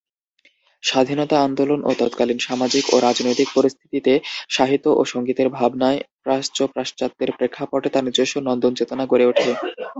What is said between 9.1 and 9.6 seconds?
গড়ে ওঠে।